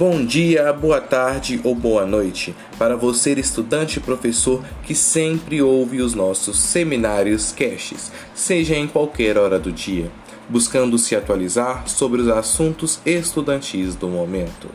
[0.00, 6.00] Bom dia, boa tarde ou boa noite para você, estudante e professor que sempre ouve
[6.00, 10.10] os nossos seminários caches, seja em qualquer hora do dia,
[10.48, 14.70] buscando se atualizar sobre os assuntos estudantis do momento.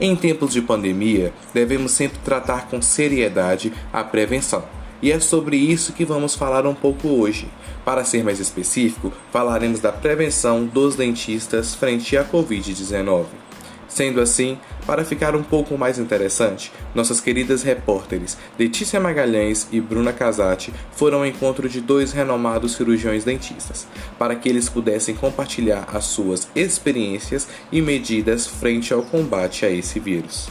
[0.00, 4.62] Em tempos de pandemia, devemos sempre tratar com seriedade a prevenção.
[5.02, 7.48] E é sobre isso que vamos falar um pouco hoje.
[7.84, 13.49] Para ser mais específico, falaremos da prevenção dos dentistas frente à Covid-19.
[13.90, 20.12] Sendo assim, para ficar um pouco mais interessante, nossas queridas repórteres Letícia Magalhães e Bruna
[20.12, 26.04] Casati foram ao encontro de dois renomados cirurgiões dentistas, para que eles pudessem compartilhar as
[26.04, 30.48] suas experiências e medidas frente ao combate a esse vírus.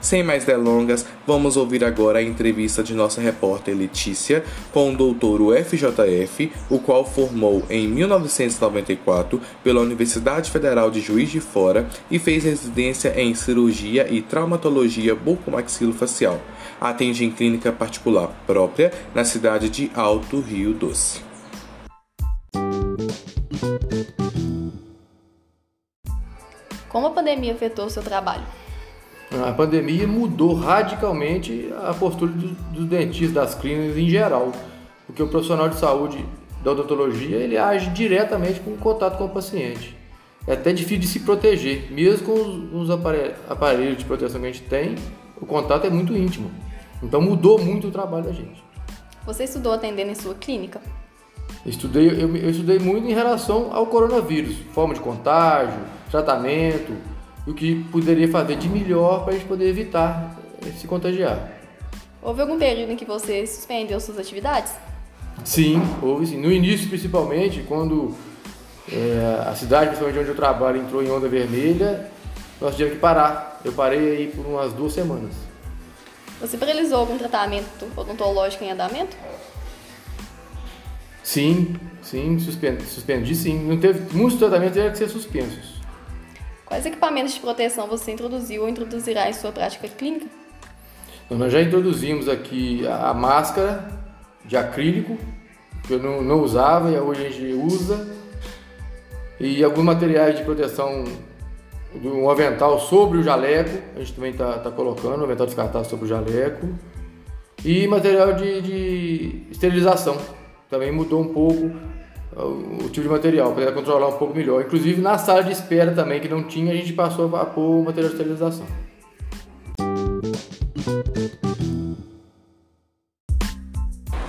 [0.00, 5.40] Sem mais delongas, vamos ouvir agora a entrevista de nossa repórter Letícia com o doutor
[5.40, 12.44] UFJF, o qual formou em 1994 pela Universidade Federal de Juiz de Fora e fez
[12.44, 16.40] residência em cirurgia e traumatologia bucomaxilofacial.
[16.80, 21.22] Atende em clínica particular própria na cidade de Alto Rio Doce.
[26.88, 28.44] Como a pandemia afetou seu trabalho?
[29.30, 34.52] A pandemia mudou radicalmente a postura dos, dos dentistas, das clínicas em geral,
[35.06, 36.24] porque o profissional de saúde
[36.64, 39.94] da odontologia ele age diretamente com o contato com o paciente.
[40.46, 42.90] É até difícil de se proteger, mesmo com os, os
[43.48, 44.94] aparelhos de proteção que a gente tem,
[45.38, 46.50] o contato é muito íntimo.
[47.02, 48.64] Então mudou muito o trabalho da gente.
[49.26, 50.80] Você estudou atendendo em sua clínica?
[51.66, 55.78] Estudei, eu, eu estudei muito em relação ao coronavírus, forma de contágio,
[56.10, 56.94] tratamento,
[57.48, 60.36] o que poderia fazer de melhor para a gente poder evitar
[60.78, 61.50] se contagiar.
[62.22, 64.72] Houve algum período em que você suspendeu suas atividades?
[65.44, 66.36] Sim, houve sim.
[66.36, 68.14] No início, principalmente, quando
[68.92, 72.10] é, a cidade, principalmente onde eu trabalho, entrou em onda vermelha,
[72.60, 73.60] nós tivemos que parar.
[73.64, 75.32] Eu parei aí por umas duas semanas.
[76.40, 79.16] Você realizou algum tratamento odontológico em andamento?
[81.22, 83.58] Sim, sim, suspendi, suspendi sim.
[83.58, 85.77] Não teve, muitos tratamentos tiveram que ser suspensos.
[86.68, 90.26] Quais equipamentos de proteção você introduziu ou introduzirá em sua prática clínica?
[91.24, 93.88] Então, nós já introduzimos aqui a máscara
[94.44, 95.16] de acrílico,
[95.86, 98.06] que eu não, não usava e hoje a gente usa,
[99.40, 101.04] e alguns materiais de proteção
[102.04, 106.04] um avental sobre o jaleco, a gente também está tá colocando, um avental descartável sobre
[106.04, 106.68] o jaleco,
[107.64, 110.18] e material de, de esterilização,
[110.68, 111.72] também mudou um pouco
[112.44, 114.62] o tipo de material, para controlar um pouco melhor.
[114.62, 117.84] Inclusive na sala de espera também, que não tinha, a gente passou a pôr o
[117.84, 118.66] material de esterilização.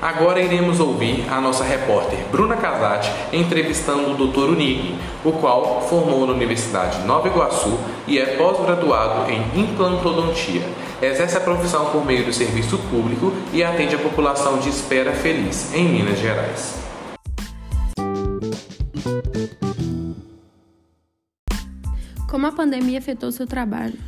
[0.01, 4.49] Agora iremos ouvir a nossa repórter Bruna Casati entrevistando o Dr.
[4.49, 7.77] Unig, o qual formou na Universidade Nova Iguaçu
[8.07, 10.63] e é pós-graduado em implantodontia.
[11.01, 15.73] Exerce a profissão por meio do serviço público e atende a população de Espera Feliz,
[15.73, 16.88] em Minas Gerais.
[22.39, 23.99] Como a pandemia afetou seu trabalho?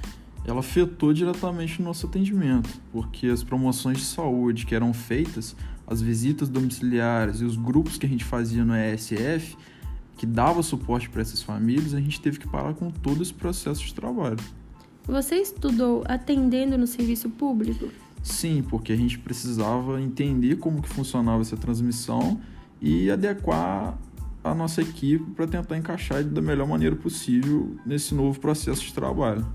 [0.46, 5.54] Ela afetou diretamente o nosso atendimento, porque as promoções de saúde que eram feitas,
[5.86, 9.58] as visitas domiciliares e os grupos que a gente fazia no ESF,
[10.16, 13.84] que dava suporte para essas famílias, a gente teve que parar com todo esse processo
[13.84, 14.40] de trabalho.
[15.06, 17.90] Você estudou atendendo no serviço público?
[18.24, 22.40] Sim, porque a gente precisava entender como que funcionava essa transmissão
[22.80, 23.98] e adequar
[24.44, 29.46] a nossa equipe para tentar encaixar da melhor maneira possível nesse novo processo de trabalho.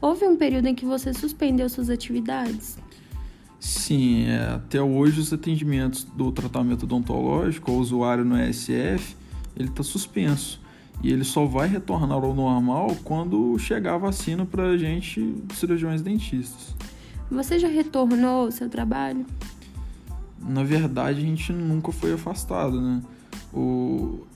[0.00, 2.78] Houve um período em que você suspendeu suas atividades?
[3.58, 9.16] Sim, é, até hoje os atendimentos do tratamento odontológico ao usuário no ESF
[9.56, 10.60] ele está suspenso
[11.02, 16.00] e ele só vai retornar ao normal quando chegar a vacina para a gente, cirurgiões
[16.00, 16.74] dentistas.
[17.30, 19.26] Você já retornou ao seu trabalho?
[20.38, 23.02] Na verdade, a gente nunca foi afastado, né?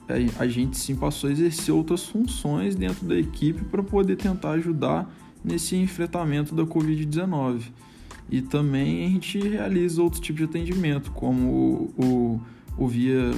[0.07, 4.51] O, a gente sim passou a exercer outras funções dentro da equipe para poder tentar
[4.51, 5.11] ajudar
[5.43, 7.61] nesse enfrentamento da Covid-19.
[8.29, 12.41] E também a gente realiza outros tipos de atendimento, como o, o,
[12.77, 13.31] o via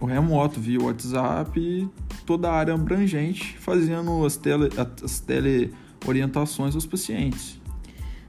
[0.00, 1.88] o remoto, via WhatsApp e
[2.26, 4.68] toda a área abrangente, fazendo as, tele,
[5.02, 7.58] as teleorientações aos pacientes.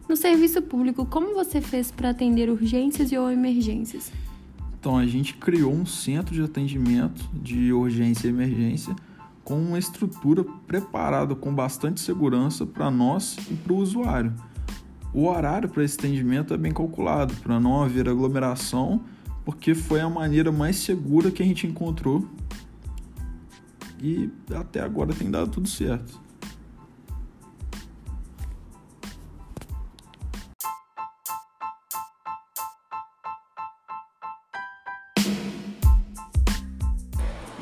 [0.08, 4.12] No serviço público, como você fez para atender urgências e ou emergências?
[4.86, 8.96] Então a gente criou um centro de atendimento de urgência e emergência
[9.44, 14.32] com uma estrutura preparada com bastante segurança para nós e para o usuário.
[15.12, 19.02] O horário para esse atendimento é bem calculado para não haver aglomeração,
[19.44, 22.24] porque foi a maneira mais segura que a gente encontrou
[24.00, 26.22] e até agora tem dado tudo certo.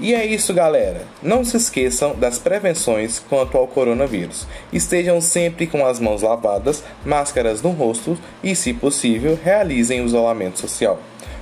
[0.04, 1.04] E é isso, galera.
[1.22, 4.46] Não se esqueçam das prevenções quanto ao coronavírus.
[4.74, 10.60] Estejam sempre com as mãos lavadas, máscaras no rosto e, se possível, realizem o isolamento
[10.60, 11.00] social.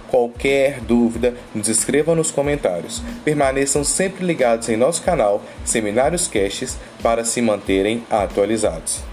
[0.10, 3.02] Qualquer dúvida, nos escrevam nos comentários.
[3.26, 9.11] Permaneçam sempre ligados em nosso canal Seminários Casts para se manterem atualizados.